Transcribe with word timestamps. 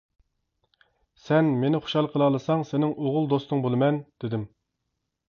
-سەن 1.23 1.51
مېنى 1.63 1.81
خۇشال 1.87 2.09
قىلالىساڭ 2.13 2.63
سېنىڭ 2.71 2.95
ئوغۇل 2.97 3.29
دوستۇڭ 3.35 3.63
بولىمەن، 3.67 4.01
-دېدىم. 4.15 4.49